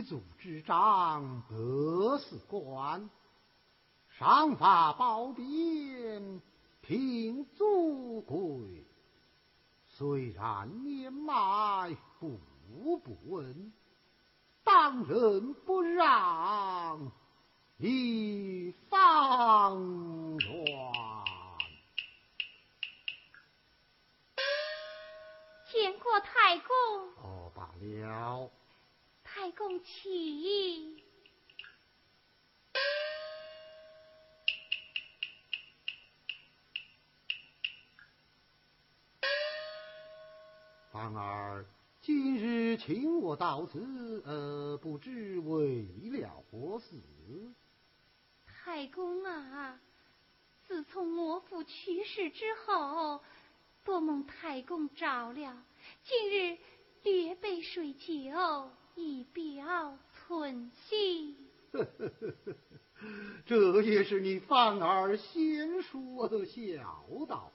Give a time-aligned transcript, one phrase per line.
[0.00, 1.54] 一族之长，百
[2.18, 3.10] 事官，
[4.08, 6.40] 赏罚褒贬，
[6.80, 8.82] 平祖贵。
[9.90, 12.40] 虽然年迈步
[13.04, 13.74] 不稳，
[14.64, 17.12] 当仁不让，
[17.76, 19.78] 以方
[20.38, 20.92] 圆。
[25.70, 26.66] 见过太公。
[27.22, 28.50] 哦，罢了。
[29.60, 30.96] 太公起。
[40.90, 41.66] 凡儿
[42.00, 46.96] 今日请我到此，呃，不知为了何事？
[48.46, 49.78] 太公啊，
[50.66, 53.22] 自从我父去世之后，
[53.84, 55.54] 多蒙太公照料，
[56.02, 56.56] 今日
[57.02, 58.70] 略备水酒。
[58.94, 59.96] 以表
[60.26, 61.36] 寸心。
[63.46, 67.50] 这也是你范儿先说的孝道。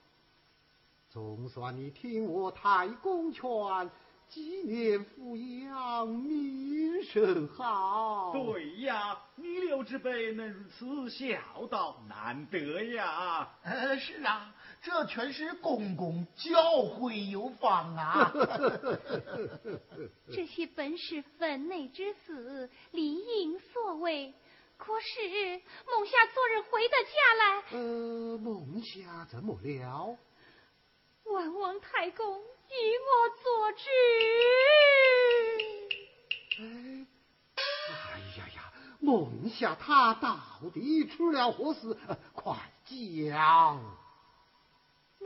[1.08, 3.90] 总算你听我太公劝，
[4.28, 8.32] 纪念抚养，名声好。
[8.32, 13.48] 对呀，弥留之辈能如此孝道，难得呀。
[13.62, 14.52] 呃，是啊。
[14.86, 18.32] 这全是公公教诲有方啊！
[20.32, 24.32] 这些本是分内之事，理应所为。
[24.76, 30.16] 可是孟夏昨日回的家来，呃，孟夏怎么了？
[31.24, 33.90] 万王太公与我作知。
[36.60, 37.06] 哎，
[37.56, 40.38] 哎呀呀，孟夏他到
[40.72, 41.96] 底出了何事？
[42.32, 42.54] 快
[42.84, 44.05] 讲！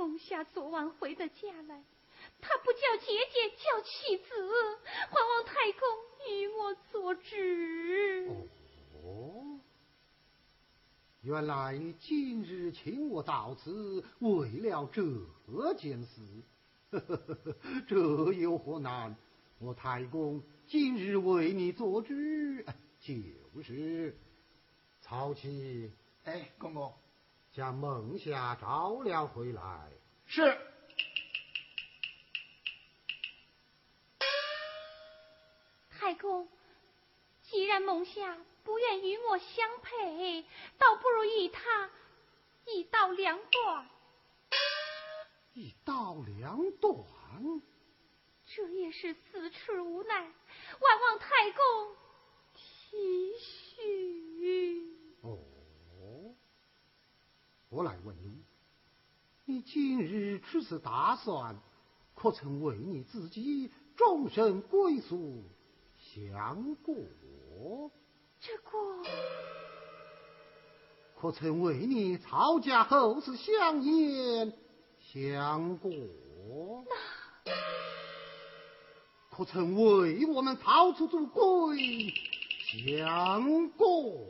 [0.01, 1.85] 孟夏昨晚回的家来，
[2.41, 4.33] 他不叫姐姐，叫妻子，
[5.11, 5.83] 还望太公
[6.27, 8.49] 与我作主。
[9.05, 9.61] 哦，
[11.21, 16.23] 原来你今日请我到此，为了这件事，
[17.87, 19.15] 这有何难？
[19.59, 22.15] 我太公今日为你作主，
[23.03, 24.17] 就是
[25.03, 25.93] 曹七。
[26.25, 26.91] 哎，公公。
[27.53, 29.91] 将孟夏招了回来。
[30.27, 30.59] 是。
[35.91, 36.49] 太公，
[37.43, 40.45] 既然孟夏不愿与我相配，
[40.79, 41.91] 倒不如与他
[42.67, 43.89] 一刀两断。
[45.55, 46.97] 一刀两断？
[48.47, 51.97] 这也是此处无奈，万望太公
[52.55, 53.51] 体恤。
[57.71, 58.43] 我来问你，
[59.45, 61.57] 你今日出此次打算，
[62.17, 65.45] 可曾为你自己终身归宿
[65.97, 66.97] 想过？
[68.41, 68.73] 这个，
[71.21, 74.53] 可曾为你曹家后世香烟
[74.99, 75.93] 想过？
[79.31, 82.13] 可曾为我们曹出祖规
[82.67, 84.27] 想过？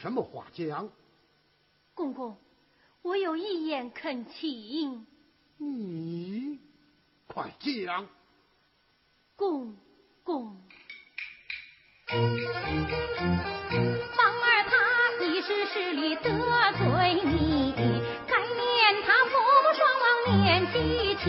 [0.00, 0.88] 什么话讲？
[1.92, 2.36] 公公，
[3.02, 5.04] 我有一言恳请。
[5.56, 6.60] 你
[7.26, 8.06] 快讲。
[9.34, 9.76] 公
[10.22, 10.56] 公，
[12.06, 12.18] 方
[14.40, 14.76] 儿他
[15.24, 17.74] 一时失礼得罪你，
[18.28, 19.34] 该念他父
[19.64, 20.06] 母双亡
[20.36, 20.76] 年纪
[21.16, 21.26] 轻。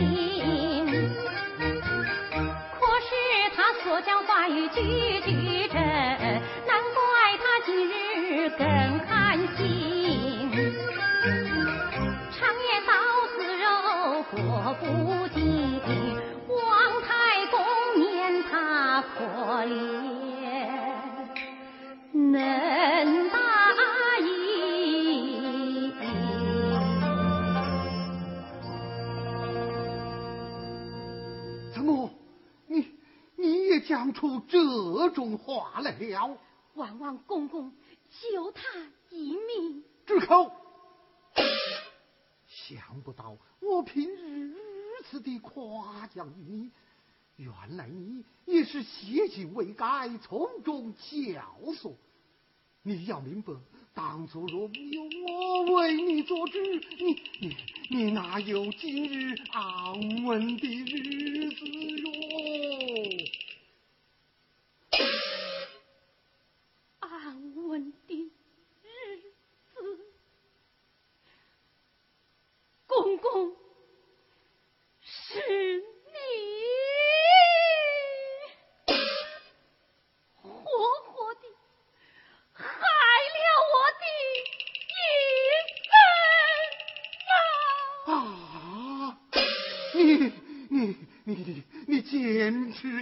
[2.79, 3.09] 可是
[3.55, 4.77] 他所讲话语句
[5.21, 5.38] 句
[14.79, 14.85] 不
[15.33, 15.81] 尽，
[16.47, 17.59] 王太公
[17.99, 19.25] 念他可
[19.65, 19.71] 怜，
[22.13, 23.37] 能答
[24.19, 24.29] 应。
[31.73, 32.09] 怎么，
[32.67, 32.91] 你
[33.35, 36.37] 你也讲出这种话来了？
[36.75, 37.73] 万望公公
[38.09, 38.61] 救他
[39.09, 39.83] 一命。
[40.05, 40.51] 住口！
[42.47, 44.57] 想不到我平日如
[45.09, 46.69] 次的夸奖你，
[47.37, 51.01] 原来你也是邪性未改，从中教
[51.73, 51.95] 唆。
[52.83, 53.53] 你要明白，
[53.93, 56.59] 当初若没有我为你做主，
[56.99, 57.55] 你你
[57.89, 62.09] 你哪有今日安稳的日子哟？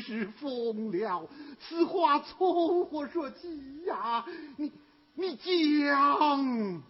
[0.07, 1.27] 是疯了！
[1.59, 4.25] 此话从何说起呀？
[4.55, 4.71] 你
[5.15, 6.81] 你讲。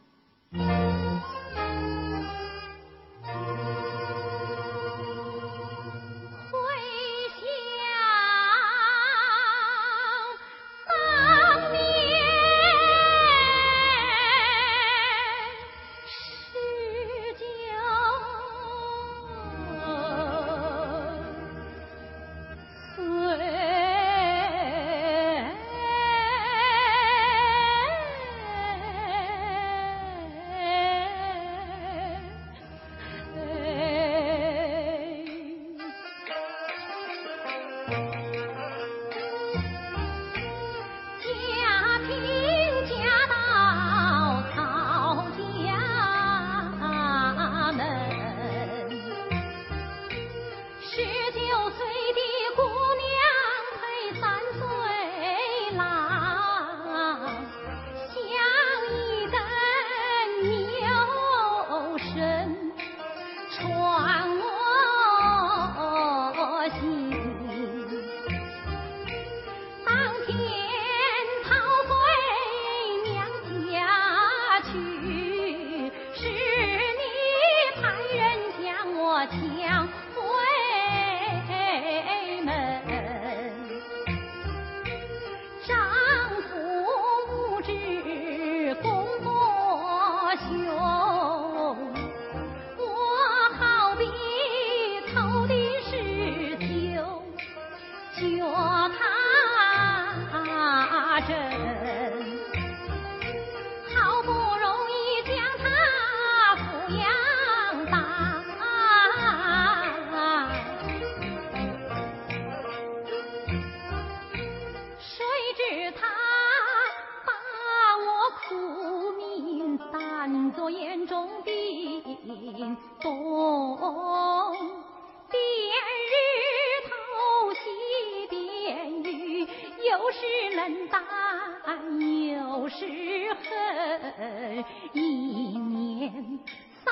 [134.98, 136.40] 一年。
[136.84, 136.92] 三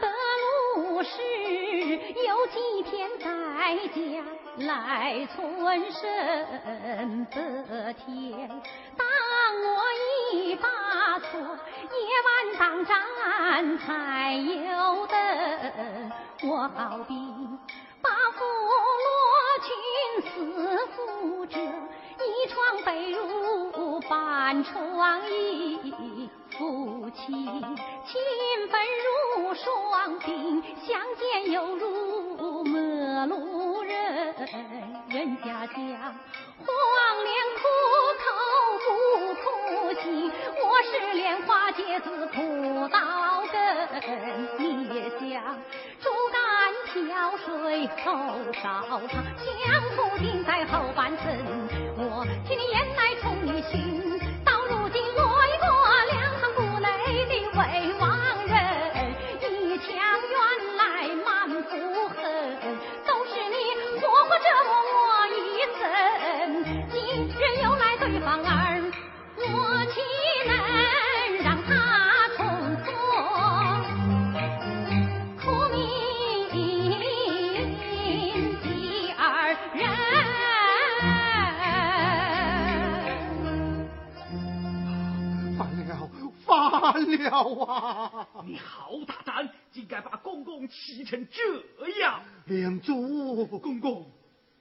[0.00, 0.08] 得
[0.74, 1.12] 六十，
[2.26, 3.26] 有几天在
[3.88, 3.96] 家
[4.66, 5.38] 来存
[5.92, 8.48] 身得天。
[8.96, 9.06] 当
[9.62, 9.68] 我
[10.34, 10.66] 一把
[11.20, 12.28] 错，夜晚
[12.58, 15.14] 当战才有灯。
[16.42, 17.14] 我好比
[18.02, 18.38] 把俘
[19.04, 19.06] 虏
[19.62, 19.66] 群
[20.30, 20.34] 似
[20.88, 26.28] 负者，一床被褥半床衣。
[26.50, 28.20] 夫妻情
[28.68, 34.34] 分如霜冰，相见犹如陌路人。
[35.08, 36.66] 人家讲黄
[37.24, 37.60] 连苦
[38.18, 38.26] 口
[38.84, 38.86] 不
[39.34, 39.46] 苦
[40.02, 40.30] 心，
[40.62, 42.36] 我是莲花结子苦
[42.88, 42.98] 到
[43.50, 43.56] 根。
[44.58, 45.18] 你也想
[46.00, 46.38] 竹竿
[46.92, 48.06] 挑水后
[48.52, 49.00] 烧汤，
[49.44, 51.26] 相夫定在后半生。
[51.96, 54.07] 我听你言来从你心，
[86.98, 88.28] 反了啊！
[88.44, 92.22] 你好大胆，竟敢把公公气成这样！
[92.46, 94.10] 梁祖公公，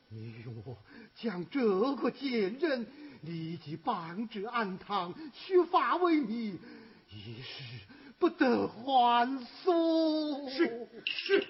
[0.09, 0.77] 你我
[1.15, 1.59] 将这
[1.95, 2.85] 个贱人
[3.23, 6.59] 立即绑至暗堂，削发为尼，
[7.09, 7.63] 一时
[8.19, 10.47] 不得还俗。
[10.49, 11.47] 是是。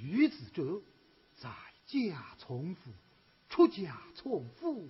[0.00, 0.82] 女子者，
[1.36, 1.50] 在
[1.86, 2.90] 家从父，
[3.48, 4.88] 出家从父，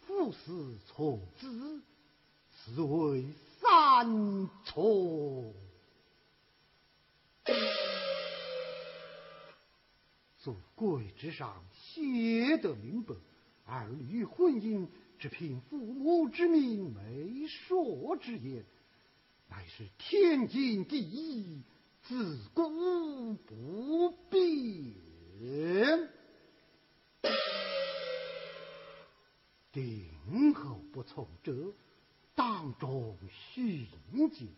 [0.00, 1.82] 父死从子，
[2.52, 3.24] 此为。
[3.66, 5.54] 三从，
[10.36, 13.14] 祖规之上写得明白，
[13.64, 14.86] 儿女婚姻
[15.18, 18.66] 只凭父母之命、媒妁之言，
[19.48, 21.62] 乃是天经地义，
[22.04, 26.10] 自古不变。
[29.72, 31.72] 定后不从者。
[32.34, 33.16] 当中
[33.54, 33.86] 寻
[34.32, 34.50] 迹，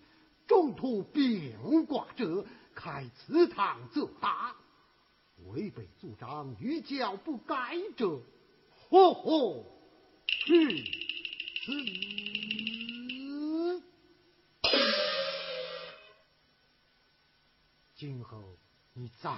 [0.47, 4.57] 中途变卦者，开祠堂则大；
[5.51, 8.23] 违背祖长欲教不改者，
[8.89, 9.65] 呵呵，
[10.27, 11.73] 去死！
[17.97, 18.57] 今后
[18.93, 19.31] 你再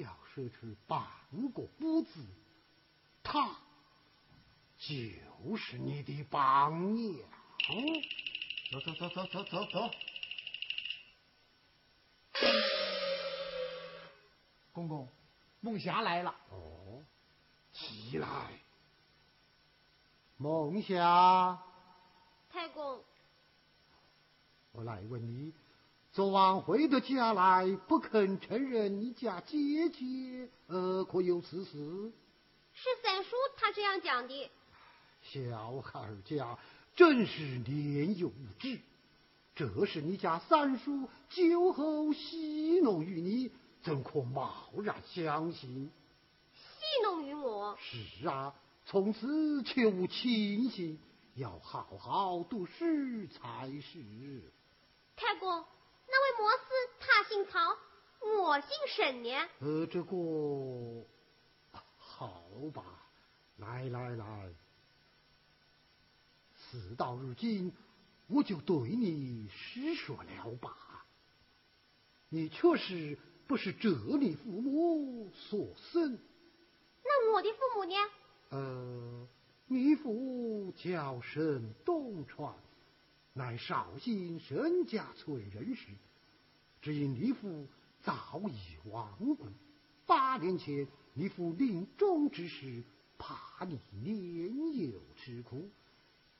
[0.00, 1.06] 要说出半
[1.54, 2.26] 个不字，
[3.22, 3.56] 他
[4.76, 7.28] 就是你的榜样。
[7.68, 7.74] 哦，
[8.72, 9.90] 走走走走走走走，
[14.72, 15.08] 公公，
[15.60, 16.34] 梦霞来了。
[16.50, 17.04] 哦，
[17.72, 18.58] 起来，
[20.38, 21.62] 梦霞。
[22.50, 23.04] 太公，
[24.72, 25.54] 我来问你，
[26.12, 32.12] 昨晚回到家来，不肯承认你家姐姐，呃，可有此事？
[32.74, 34.50] 是三叔他这样讲的。
[35.22, 36.58] 小孩家。
[36.94, 38.78] 真是年幼无知，
[39.54, 43.50] 这是你家三叔酒后戏弄于你，
[43.82, 45.90] 怎可贸然相信？
[46.52, 47.74] 戏弄于我？
[47.80, 48.54] 是啊，
[48.84, 50.98] 从此切勿轻信，
[51.36, 52.84] 要好好读书
[53.28, 54.42] 才是。
[55.16, 55.64] 太公，
[56.12, 56.64] 那位摩斯
[57.00, 57.78] 他姓曹，
[58.20, 59.30] 我姓沈呢？
[59.60, 61.06] 呃，这个
[61.96, 62.42] 好
[62.74, 62.84] 吧，
[63.56, 64.54] 来来来。
[66.54, 67.72] 事到如今，
[68.26, 71.06] 我就对你实说了吧。
[72.28, 73.16] 你确实
[73.46, 76.18] 不不是这你父母所生。
[77.04, 77.94] 那我的父母呢？
[78.48, 79.28] 呃，
[79.66, 82.54] 你父叫沈东川，
[83.34, 85.88] 乃绍兴沈家村人士，
[86.82, 87.66] 只因你父
[88.02, 89.46] 早已亡故，
[90.04, 92.82] 八年前你父临终之时，
[93.16, 95.70] 怕你年幼吃苦，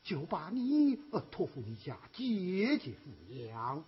[0.02, 3.85] 就把你呃托付你家姐姐抚养。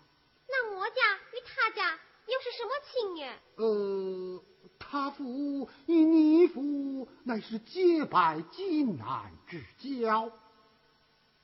[0.48, 0.94] 那我家
[1.32, 3.36] 与他家又是什么亲呢？
[3.56, 4.42] 呃。
[4.78, 10.30] 他父与你父乃是结拜金兰之交。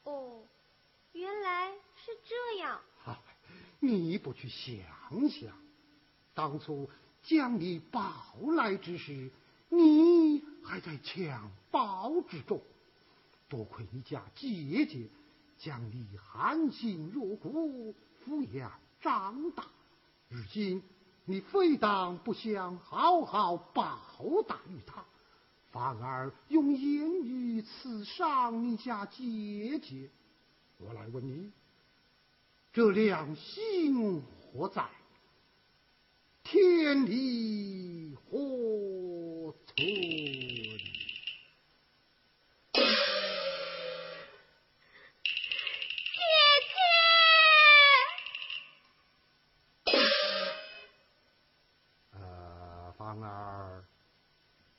[0.04, 0.42] 哦，
[1.12, 2.80] 原来是这样。
[3.80, 5.52] 你不去想想，
[6.34, 6.88] 当初
[7.22, 8.12] 将你抱
[8.56, 9.30] 来之时，
[9.68, 11.40] 你还在襁
[11.70, 12.62] 褓之中，
[13.48, 15.08] 多亏你家姐姐
[15.58, 19.66] 将你含辛茹苦抚养长大，
[20.28, 20.82] 如今。
[21.26, 24.00] 你非但不想好好报
[24.48, 25.04] 答于他，
[25.70, 30.10] 反而用言语刺伤你家姐姐。
[30.78, 31.52] 我来问你，
[32.72, 34.84] 这良心何在？
[36.44, 39.86] 天理何存？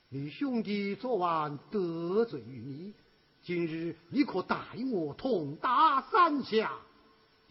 [0.08, 2.94] 你兄弟昨晚得罪于你，
[3.42, 4.56] 今日你可代
[4.92, 6.72] 我痛打三下，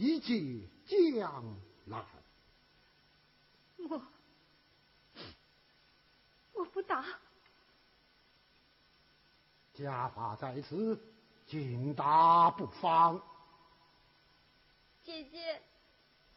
[0.02, 2.04] 以解将来。
[3.88, 4.02] 我
[6.54, 7.06] 我不打。
[9.76, 11.00] 家法在此，
[11.46, 13.22] 尽打不妨。
[15.04, 15.62] 姐姐，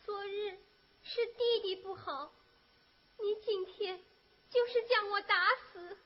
[0.05, 0.59] 昨日
[1.03, 2.31] 是弟弟不好，
[3.17, 3.99] 你今天
[4.51, 5.35] 就是将我打
[5.73, 5.97] 死。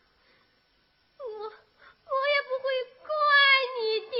[1.18, 1.52] 我我也
[2.46, 2.68] 不会
[3.02, 3.08] 怪
[3.80, 4.14] 你的，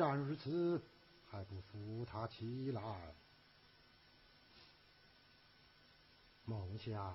[0.00, 0.80] 既然如此，
[1.30, 2.82] 还不扶他起来？
[6.46, 7.14] 梦霞。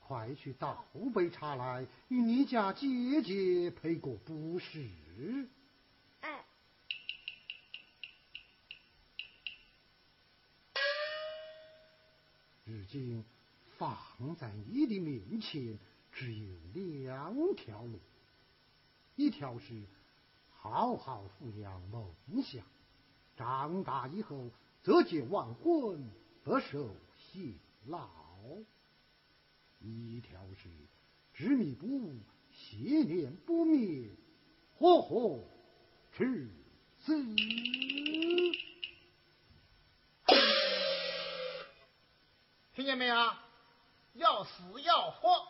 [0.00, 4.86] 快去倒杯茶来，与你家姐姐赔个不是。
[6.20, 6.44] 哎。
[12.66, 13.24] 如今
[13.78, 13.96] 放
[14.36, 15.78] 在你的面前，
[16.12, 17.98] 只有两条路：
[19.16, 19.80] 一条是
[20.62, 22.62] 好好抚养梦想，
[23.34, 24.50] 长大以后
[24.82, 26.10] 择节完婚，
[26.44, 28.06] 不受辛劳。
[29.78, 30.68] 一条是
[31.32, 32.12] 执迷不悟，
[32.52, 34.10] 邪念不灭，
[34.76, 35.42] 活活
[36.14, 36.50] 去
[36.98, 37.16] 死。
[42.74, 43.16] 听见没有？
[44.12, 45.48] 要死要活，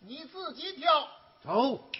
[0.00, 1.08] 你自己挑。
[1.42, 1.90] 走。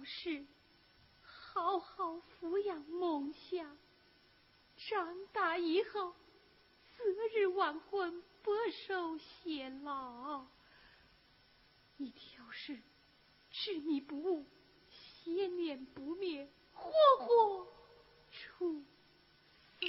[0.00, 0.46] 一条是。
[1.22, 3.76] 好好抚养梦想，
[4.76, 6.14] 长大以后
[6.96, 8.52] 择日完婚，不
[8.86, 10.46] 受闲劳。
[11.98, 12.78] 一条是
[13.50, 14.46] 执迷不悟，
[14.88, 17.66] 邪念不灭，活活
[18.30, 18.84] 处
[19.80, 19.86] 死。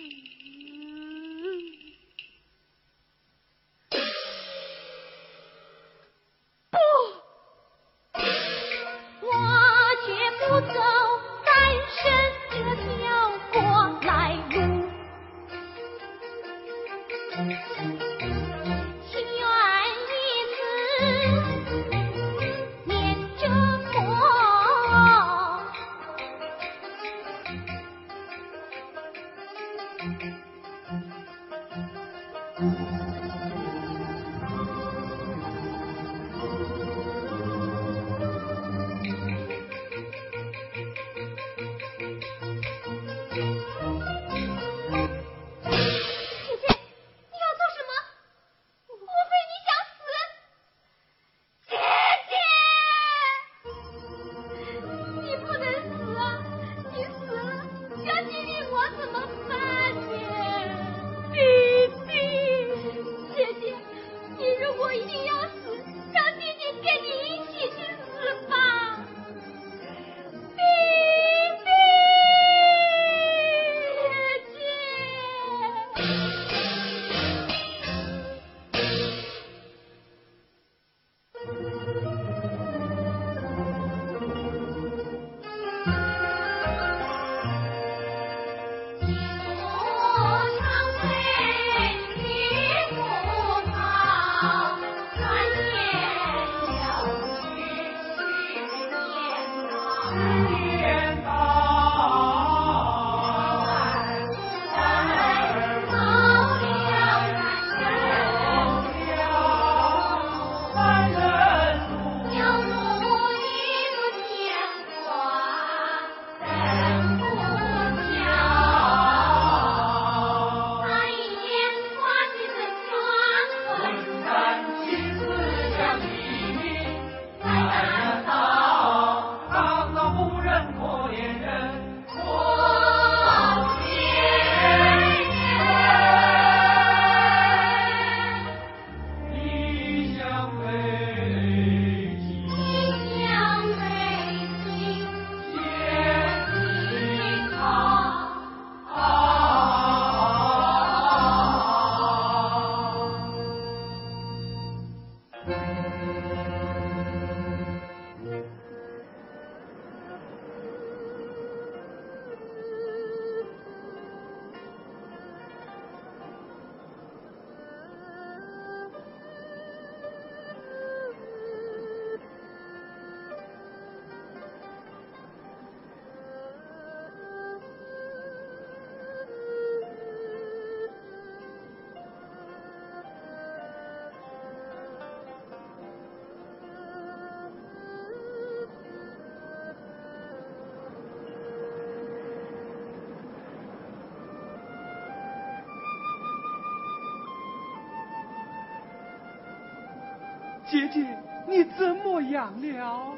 [200.71, 201.05] 姐姐，
[201.49, 203.13] 你怎么样了？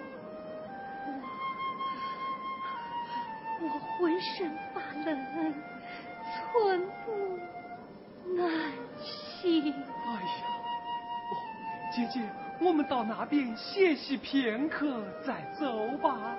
[3.61, 5.53] 我我浑身发冷，
[6.51, 7.11] 寸步
[8.35, 8.49] 难
[8.97, 9.71] 行。
[9.71, 10.43] 哎呀，
[11.93, 12.27] 姐姐，
[12.59, 16.35] 我们到那边歇息片刻再走吧。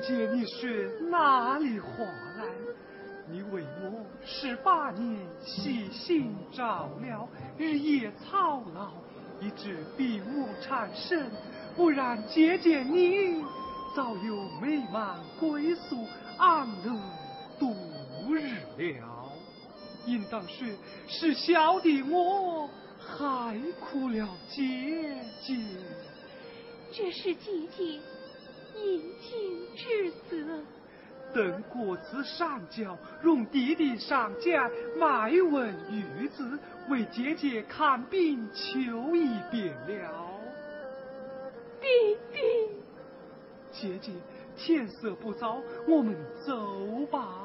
[0.00, 2.04] 姐姐，你是哪里话
[2.38, 2.44] 来？
[3.30, 8.92] 你为我十八年细心照料，日夜操劳，
[9.40, 11.30] 以致闭目缠身。
[11.76, 13.44] 不然，姐姐你
[13.94, 16.06] 早有美满归宿，
[16.38, 16.98] 安乐
[17.58, 17.74] 度
[18.32, 19.30] 日了。
[20.06, 20.66] 应当说
[21.06, 25.56] 是小的我害苦了姐姐，
[26.90, 28.00] 这是姐姐。
[28.84, 30.62] 应尽之责。
[31.32, 40.26] 等国子上交，容弟弟上家卖文育字，为姐姐看病求一遍了。
[41.80, 41.86] 弟
[42.32, 42.38] 弟，
[43.70, 44.12] 姐姐，
[44.56, 47.39] 天色不早，我们走吧。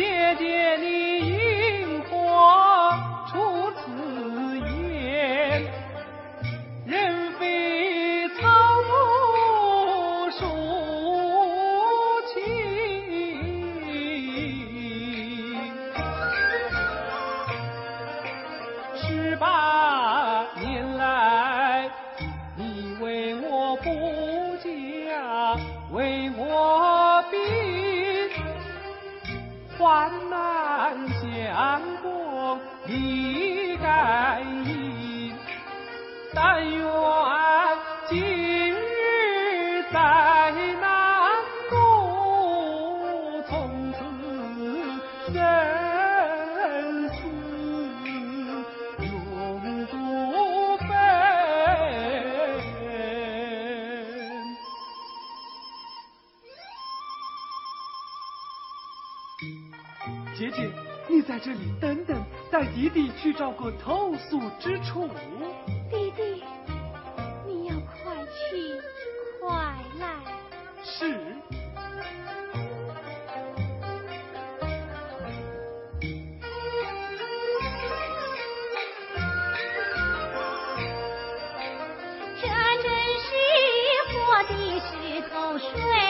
[0.00, 0.99] 姐姐你。
[63.60, 65.06] 个投诉之处。
[65.90, 66.42] 弟弟，
[67.46, 68.80] 你要快去
[69.38, 69.48] 快
[69.98, 70.06] 来。
[70.82, 71.36] 是。
[82.40, 82.48] 这
[82.82, 82.88] 真
[83.20, 83.28] 是
[84.08, 84.88] 活的石
[85.28, 86.09] 头水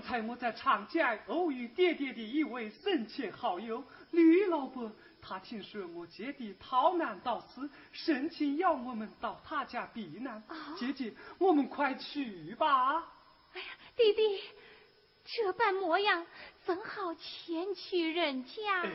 [0.00, 10.42] 方才我在长江偶遇爹爹的一位生前好友吕老伯，他听说我姐弟逃难到此，盛情要我们到他家避难。
[10.78, 12.96] 姐姐，我们快去吧。
[13.52, 14.40] 哎呀，弟弟，
[15.26, 16.26] 这般模样，
[16.64, 18.82] 怎好前去人家？
[18.82, 18.90] 哎，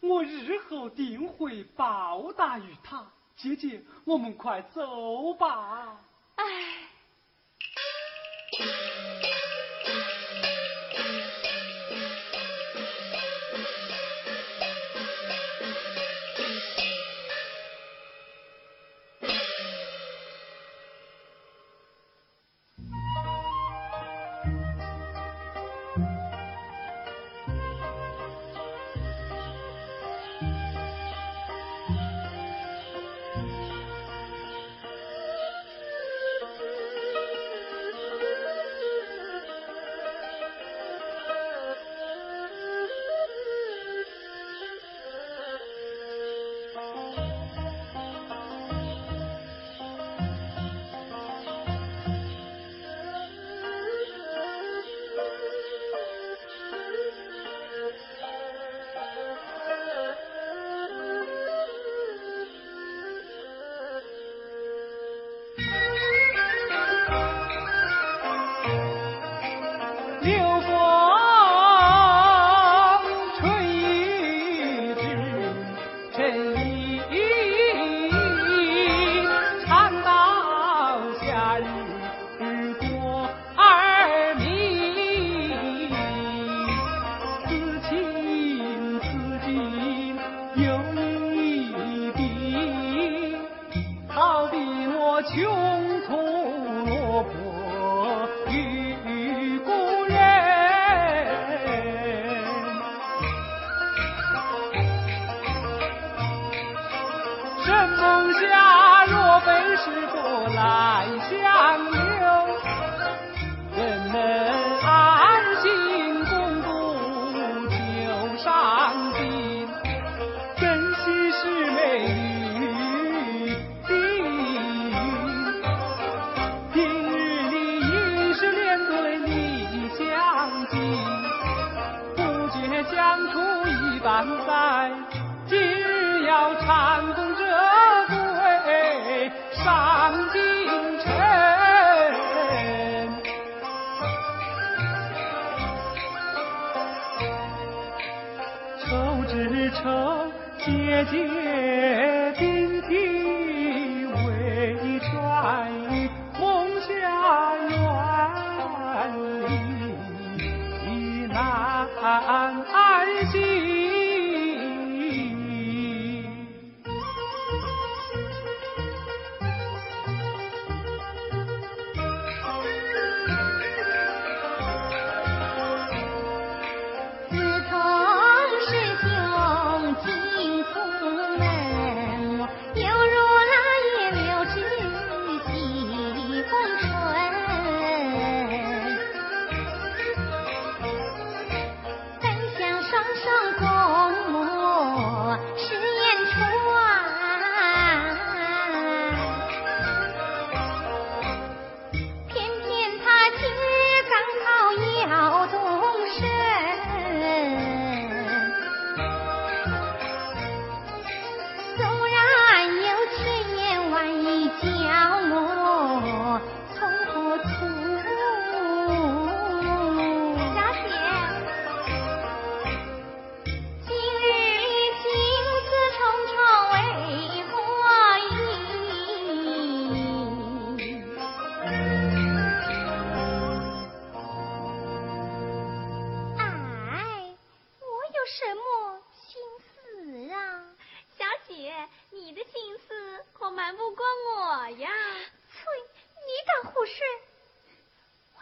[0.00, 3.10] 我日后定会报答于他。
[3.34, 5.98] 姐姐，我们快走吧。
[6.34, 6.44] 哎。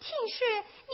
[0.00, 0.46] 听说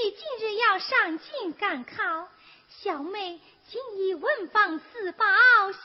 [0.02, 2.28] 你今日要上京赶考，
[2.68, 3.38] 小妹
[3.68, 5.78] 今以文房四宝相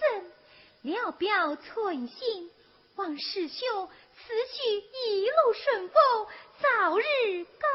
[0.00, 0.30] 赠，
[0.82, 2.50] 聊表寸心，
[2.96, 6.26] 望师兄此去一路顺风，
[6.60, 7.68] 早日高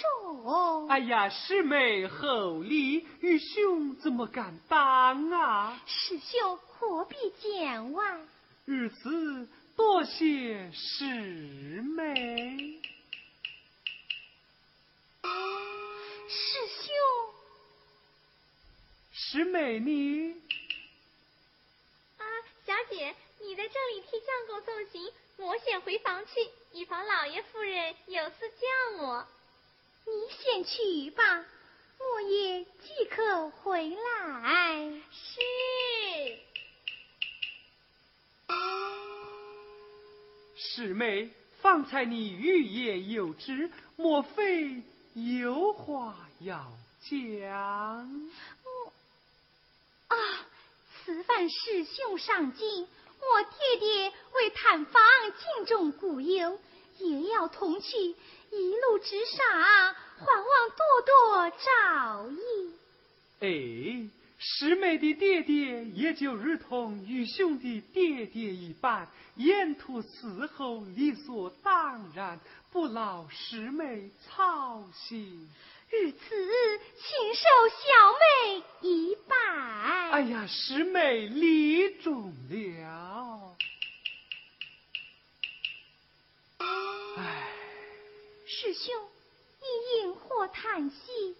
[0.00, 0.88] 中。
[0.88, 5.80] 哎呀，师妹厚礼，愚兄怎么敢当啊？
[5.86, 8.20] 师兄何必见外？
[8.64, 11.04] 如此多谢师
[11.96, 12.80] 妹。
[15.22, 16.94] 师兄，
[19.12, 20.32] 师妹你。
[22.18, 22.24] 啊，
[22.66, 29.26] 小姐，你在这里替相公送行，我先回房去，以防老爷夫人有事叫我。
[30.04, 31.44] 你先去吧，
[31.98, 35.00] 我也即刻回来。
[35.12, 35.40] 是。
[40.56, 44.82] 师妹，方才你欲言又止，莫非
[45.14, 48.30] 有话要讲？
[48.64, 48.92] 我
[50.08, 50.16] 啊，
[51.04, 55.02] 此番师兄上京，我爹爹为探访
[55.32, 56.58] 京中故友，
[56.98, 58.14] 也要同去。
[58.50, 62.72] 一路之上，还望多多照应。
[63.40, 64.08] 哎，
[64.38, 72.38] 师妹的爹爹也就如同愚兄的爹爹一般，沿途伺候理所当然，
[72.72, 75.48] 不劳师妹操心。
[75.90, 76.18] 如此，
[76.96, 77.84] 请受小
[78.18, 79.36] 妹一拜。
[80.10, 83.54] 哎呀，师妹礼重了。
[87.18, 87.48] 唉。
[88.46, 88.94] 师兄，
[89.60, 89.66] 你
[90.06, 91.36] 因何叹息？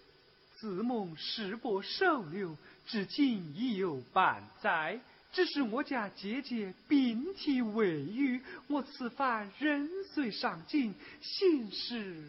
[0.59, 2.55] 自梦时伯收留，
[2.85, 4.99] 至今已有半载。
[5.33, 12.23] 只是我家姐姐病体未愈，我此番人随上京，心事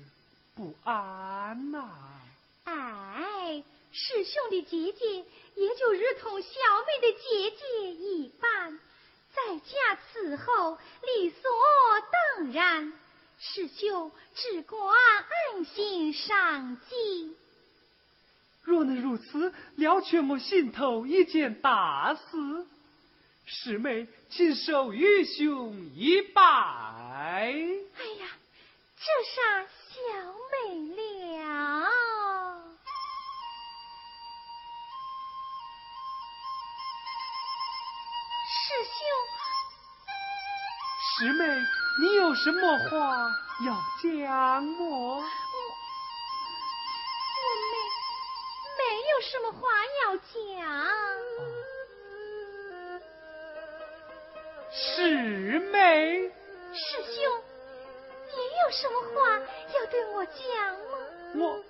[0.54, 1.90] 不安呐。
[2.64, 5.16] 哎，师兄的姐姐
[5.54, 8.78] 也就如同小妹的姐姐一般，
[9.34, 11.42] 在家伺候理所
[12.38, 12.90] 当然。
[13.38, 17.36] 师兄只管安心上京。
[18.62, 22.66] 若能如此，了却我心头一件大事。
[23.46, 26.42] 师妹，请受愚兄一拜。
[26.42, 28.26] 哎呀，
[28.96, 29.98] 这啥小
[30.50, 30.54] 美
[30.96, 31.90] 了？
[38.48, 38.96] 师兄，
[41.18, 41.44] 师妹。
[42.00, 43.30] 你有什么话
[43.64, 43.72] 要
[44.02, 44.84] 讲我？
[44.84, 45.24] 我我
[47.70, 47.74] 没
[48.78, 49.60] 没有什么话
[50.02, 50.32] 要讲。
[54.76, 56.30] 师妹，
[56.72, 57.14] 师兄，
[58.32, 60.34] 你有什么话要对我讲
[60.90, 60.98] 吗？
[61.36, 61.64] 我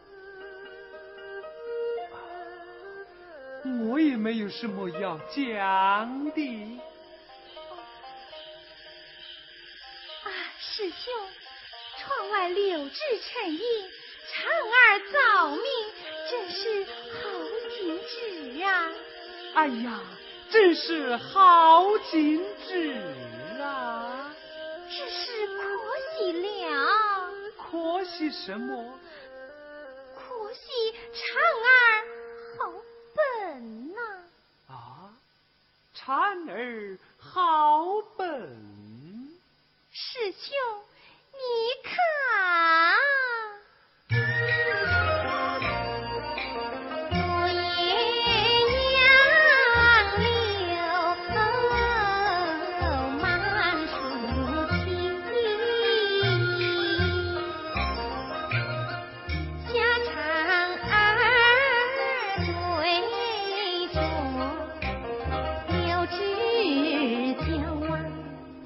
[3.91, 6.81] 我也没有什么要讲的。
[10.25, 10.29] 啊
[10.59, 11.13] 师兄，
[11.99, 13.61] 窗外柳枝成荫，
[14.33, 15.63] 蝉儿早鸣，
[16.31, 17.21] 真是好
[17.71, 18.91] 景致啊！
[19.55, 20.01] 哎呀，
[20.51, 22.95] 真是好景致
[23.61, 24.33] 啊！
[24.89, 25.63] 只是可
[26.17, 26.69] 惜了。
[27.59, 28.99] 可惜什么？
[30.15, 30.61] 可惜
[31.13, 31.19] 蝉
[31.65, 31.75] 儿
[32.57, 32.73] 好
[33.15, 34.01] 笨呐！
[34.69, 35.11] 啊，
[35.95, 38.23] 蝉儿好笨。
[39.93, 40.53] 师兄，
[41.33, 41.39] 你
[41.83, 42.54] 看。
[66.07, 67.63] 知交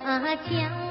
[0.05, 0.88] 啊啊交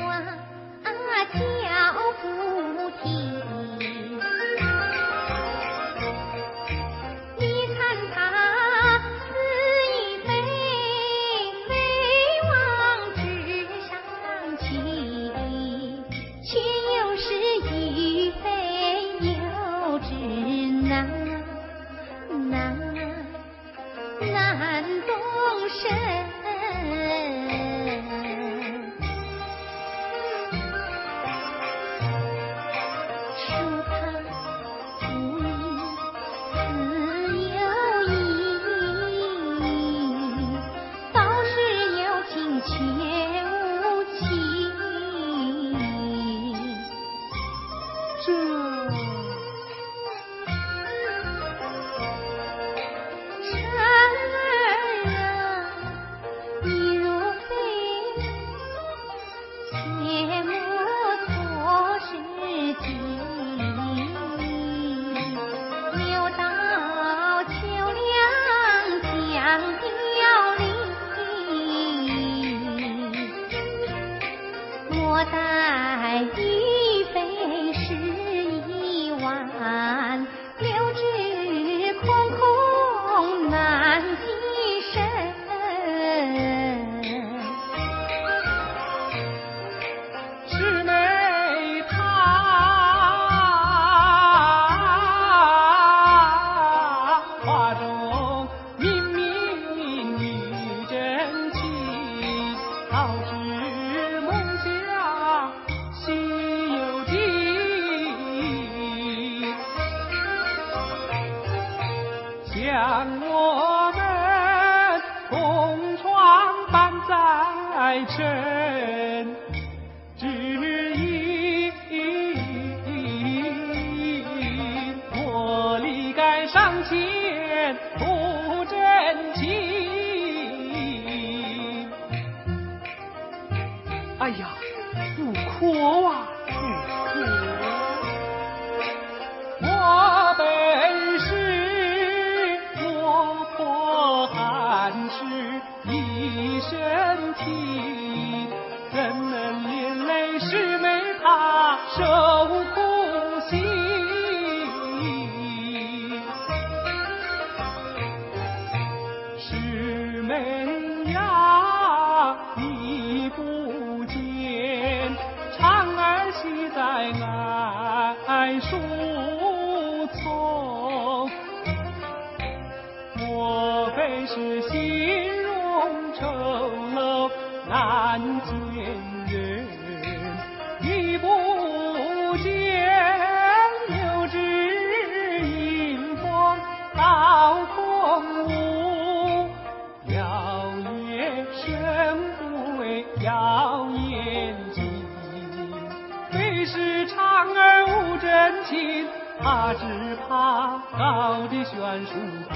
[199.48, 199.86] 怕只
[200.28, 202.14] 怕高低悬殊
[202.50, 202.54] 不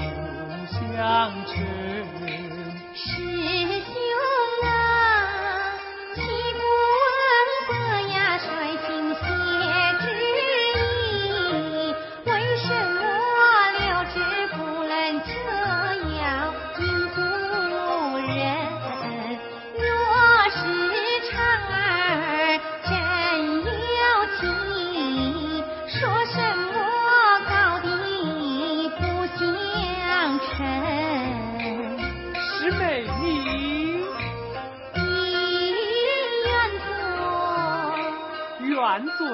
[0.70, 1.56] 相称。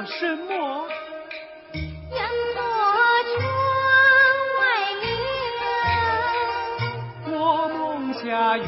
[0.06, 0.88] 什么？
[2.10, 2.20] 阳
[2.54, 2.58] 光
[3.34, 3.38] 窗
[4.58, 4.60] 外
[5.02, 5.06] 流
[7.36, 7.36] 我
[7.68, 7.78] 梦
[8.14, 8.66] 家园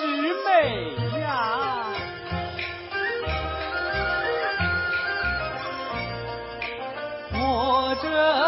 [0.00, 1.92] 是美呀。
[7.34, 8.39] 我这。